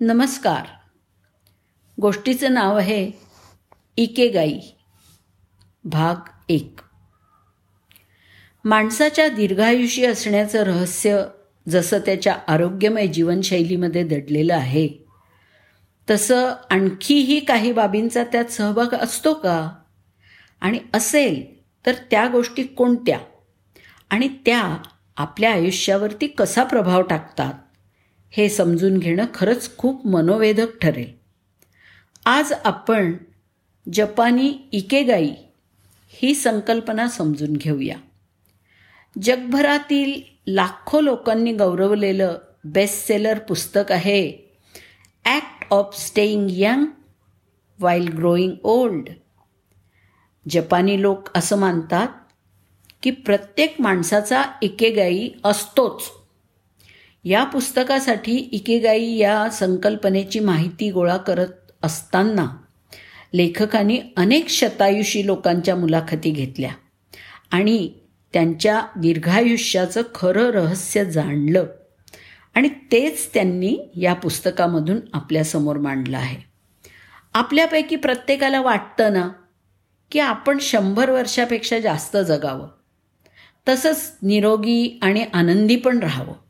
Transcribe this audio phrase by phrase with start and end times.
[0.00, 0.66] नमस्कार.
[2.00, 3.12] गोष्टीचं नाव आहे
[3.96, 4.58] इकेगाई
[5.84, 6.16] भाग
[6.48, 6.80] एक.
[8.64, 11.24] माणसाच्या दीर्घायुषी असण्याचं रहस्य
[11.68, 14.88] जसं त्याच्या आरोग्यमय जीवनशैलीमध्ये दडलेलं आहे
[16.10, 19.70] तसं आणखीही काही बाबींचा त्यात सहभाग असतो का?
[20.60, 23.18] आणि असेल तर त्या गोष्टी कोणत्या?
[24.10, 24.78] आणि त्या
[25.16, 27.52] आपल्या आयुष्यावरती कसा प्रभाव टाकतात?
[28.36, 31.12] हे समजून घेणं खरंच खूप मनोवेधक ठरेल.
[32.26, 33.16] आज आपण
[33.92, 35.32] जपानी इकेगाई
[36.08, 37.96] ही संकल्पना समजून घेऊया.
[39.22, 44.52] जगभरातील लाखो लोकांनी गौरवलेलं बेस्टसेलर पुस्तक आहे
[45.24, 46.86] act of staying young
[47.78, 49.08] while growing old
[50.50, 52.08] जपानी लोक असं मानतात
[53.02, 56.23] की प्रत्येक माणसाचा इकेगाई असतोच.
[57.24, 62.56] या पुस्तकासाठी इकेगाई या संकल्पनेची माहिती गोळा करत असताना
[63.34, 66.70] लेखकांनी अनेक शतायुषी लोकांच्या मुलाखती घेतल्या
[67.50, 67.92] आणि
[68.32, 71.66] त्यांच्या दीर्घायुष्याचं खरं रहस्य जाणलं
[72.54, 76.36] आणि तेच त्यांनी या पुस्तकामधून आपल्यासमोर मांडलं आहे.
[77.34, 79.28] आपल्यापैकी प्रत्येकाला वाटतं ना
[80.10, 82.68] की आपण शंभर वर्षापेक्षा जास्त जगावं.
[83.68, 86.43] तसंच निरोगी आणि आनंदी पण राहावं.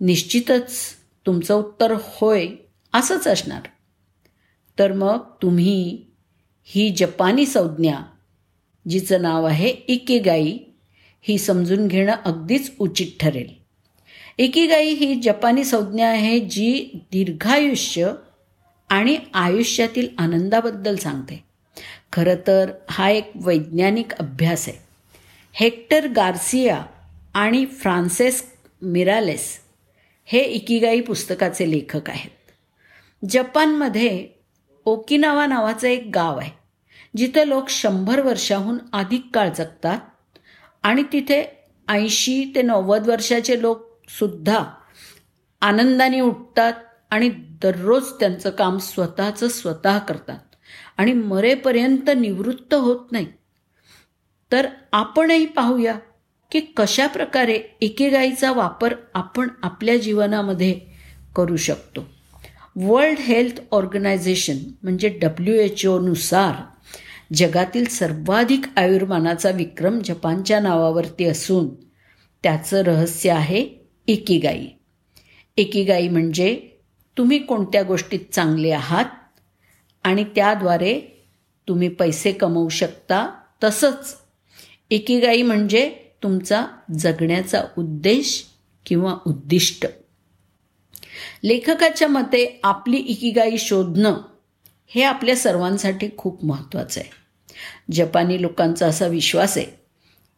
[0.00, 0.78] निश्चितच
[1.26, 2.48] तुमचं उत्तर होय
[2.92, 3.62] असंच असणार.
[4.78, 6.04] तर मग तुम्ही
[6.64, 7.98] ही जपानी संज्ञा
[8.88, 10.58] जिचं नाव आहे इकेगाई
[11.22, 13.60] ही समजून घेणं अगदीच उचित ठरेल.
[14.38, 18.12] इकिगाई ही जपानी संज्ञा आहे जी दीर्घायुष्य
[18.88, 21.44] आणि आयुष्यातील आनंदाबद्दल सांगते.
[22.12, 24.78] खरं तर हा एक वैज्ञानिक अभ्यास आहे.
[25.52, 26.86] हेक्टर गार्सिया
[27.34, 28.44] आणि फ्रान्सेस
[28.82, 29.58] मिरालेस
[30.32, 32.30] हे इकिगाई पुस्तकाचे लेखक आहेत.
[33.28, 34.28] जपानमध्ये
[34.84, 36.50] ओकिनावा नावाचं एक गाव आहे
[37.16, 39.98] जिथे लोक शंभर वर्षाहून अधिक काळ जगतात
[40.82, 44.64] आणि तिथे ऐंशी ते नव्वद वर्षाचे लोकसुद्धा
[45.60, 46.72] आनंदाने उठतात
[47.10, 47.28] आणि
[47.62, 50.54] दररोज त्यांचं काम स्वतःचं स्वतः करतात
[50.96, 53.26] आणि मरेपर्यंत निवृत्त होत नाही.
[54.52, 55.94] तर आपणही पाहूया
[56.52, 60.80] की कशा प्रकारे एकेगाईचा वापर आपण आपल्या जीवनामध्ये
[61.36, 62.06] करू शकतो.
[62.76, 66.54] वर्ल्ड हेल्थ ऑर्गनायझेशन म्हणजे डब्ल्यू एच ओनुसार
[67.34, 71.68] जगातील सर्वाधिक आयुर्मानाचा विक्रम जपानच्या नावावरती असून
[72.42, 73.68] त्याचं रहस्य आहे
[74.08, 74.66] एकीगाई
[75.56, 76.60] एकीगाई म्हणजे
[77.16, 79.04] तुम्ही कोणत्या गोष्टीत चांगले आहात
[80.04, 81.00] आणि त्याद्वारे
[81.68, 83.30] तुम्ही पैसे कमवू शकता
[83.64, 84.16] तसंच
[84.90, 86.66] एकीगाई म्हणजे तुमचा
[86.98, 88.46] जगण्याचा उद्देश
[88.86, 89.86] किंवा उद्दिष्ट.
[91.44, 94.16] लेखकाच्या मते आपली इकिगाई शोधणं
[94.86, 97.10] हे आपल्या सर्वांसाठी खूप महत्त्वाचं आहे.
[97.92, 99.66] जपानी लोकांचा असा विश्वास आहे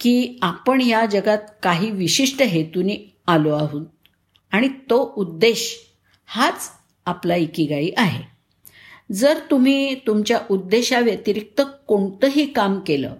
[0.00, 3.86] की आपण या जगात काही विशिष्ट हेतूने आलो आहोत
[4.50, 5.78] आणि तो उद्देश
[6.26, 6.70] हाच
[7.06, 8.24] आपला इकिगाई आहे.
[9.12, 13.14] जर तुम्ही तुमच्या उद्देशाव्यतिरिक्त कोणतंही काम केलं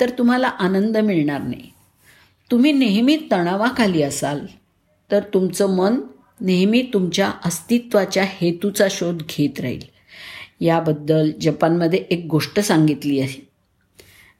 [0.00, 1.73] तर तुम्हाला आनंद मिळणार नाही.
[2.50, 4.46] तुम्ही नेहमी तणावाखाली असाल
[5.10, 6.00] तर तुमचं मन
[6.40, 9.82] नेहमी तुमच्या अस्तित्वाच्या हेतूचा शोध घेत राहील.
[10.60, 13.48] याबद्दल जपानमध्ये एक गोष्ट सांगितली आहे.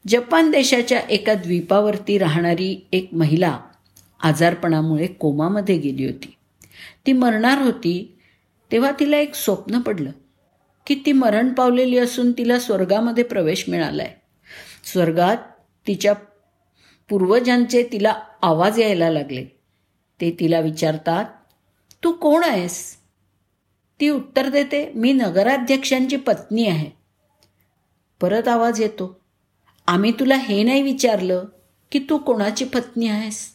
[0.07, 3.59] जपान देशाच्या एका द्वीपावरती राहणारी एक महिला
[4.23, 6.35] आजारपणामुळे कोमामध्ये गेली होती.
[7.05, 8.17] ती मरणार होती
[8.71, 10.11] तेव्हा तिला एक स्वप्न पडलं
[10.87, 14.13] की ती मरण पावलेली असून तिला स्वर्गामध्ये प्रवेश मिळाला आहे
[14.85, 15.37] स्वर्गात
[15.87, 16.13] तिच्या
[17.09, 19.45] पूर्वजांचे तिला आवाज यायला लागले.
[20.21, 21.25] ते तिला विचारतात
[22.03, 22.95] तू कोण आहेस?
[23.99, 26.89] ती उत्तर देते मी नगराध्यक्षांची पत्नी आहे.
[28.21, 29.19] परत आवाज येतो
[29.87, 31.45] आम्ही तुला हे नाही विचारलं
[31.91, 33.49] की तू कोणाची पत्नी आहेस?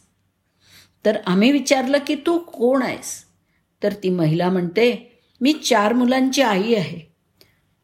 [1.05, 3.23] तर आम्ही विचारलं की तू कोण आहेस?
[3.83, 6.99] तर ती महिला म्हणते मी चार मुलांची आई आहे.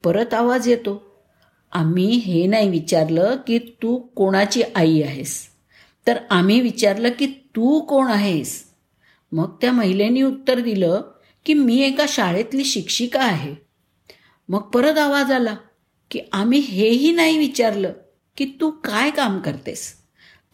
[0.03, 1.03] परत आवाज येतो
[1.71, 5.56] आम्ही हे नाही विचारलं की तू कोणाची आई आहेस?
[6.07, 8.63] तर आम्ही विचारलं की तू कोण आहेस?
[9.31, 11.01] मग त्या महिलेनी उत्तर दिलं
[11.45, 13.56] की मी एका शाळेतली शिक्षिका आहे.
[14.50, 15.56] मग परत आवाज आला
[16.12, 17.94] की आम्ही हेही नाही विचारलं
[18.38, 19.94] की तू काय काम करतेस?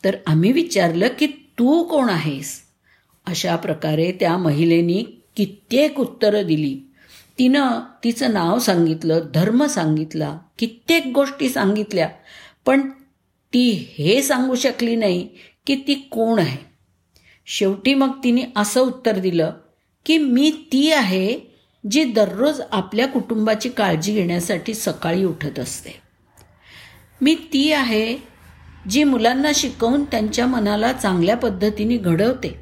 [0.05, 2.61] तर आम्ही विचारलं की तू कोण आहेस?
[3.25, 5.03] अशा प्रकारे त्या महिलेनी
[5.35, 6.79] कित्येक उत्तरं दिली.
[7.39, 12.09] तिनं तिचं नाव सांगितलं धर्म सांगितला कित्येक गोष्टी सांगितल्या
[12.65, 12.89] पण
[13.53, 15.29] ती हे सांगू शकली नाही
[15.67, 16.57] की ती कोण आहे.
[17.45, 19.51] शेवटी मग तिने असं उत्तर दिलं
[20.05, 21.39] की मी ती आहे
[21.91, 25.91] जी दररोज आपल्या कुटुंबाची काळजी घेण्यासाठी सकाळी उठत असते.
[27.21, 28.17] मी ती आहे
[28.89, 32.59] जी मुलांना शिकवून त्यांच्या मनाला चांगल्या पद्धतीने घडवते.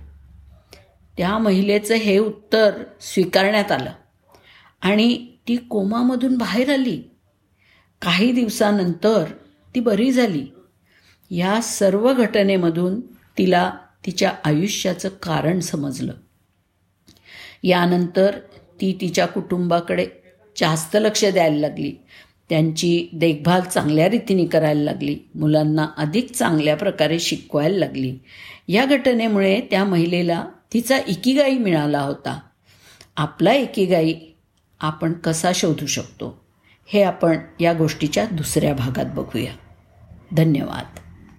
[1.17, 3.91] त्या महिलेचं हे उत्तर स्वीकारण्यात आलं
[4.81, 7.01] आणि ती कोमामधून बाहेर आली.
[8.01, 9.23] काही दिवसानंतर
[9.75, 10.45] ती बरी झाली.
[11.31, 13.01] या सर्व घटनेमधून
[13.37, 13.73] तिला
[14.05, 16.13] तिच्या आयुष्याचं कारण समजलं.
[17.63, 18.39] यानंतर
[18.81, 20.07] ती तिच्या कुटुंबाकडे
[20.57, 21.93] जास्त लक्ष द्यायला लागली.
[22.49, 25.17] त्यांची देखभाल चांगल्या रीतीने करायला लागली.
[25.35, 28.17] मुलांना अधिक चांगल्या प्रकारे शिकवायला लागली.
[28.67, 32.39] या घटनेमुळे त्या महिलेला तिचा एकीगाई मिळाला होता.
[33.15, 34.13] आपला एकीगाई
[34.79, 36.45] आपण कसा शोधू शकतो?
[36.85, 39.53] हे आपण या गोष्टीच्या दुसऱ्या भागात बघूया.
[40.31, 41.00] धन्यवाद.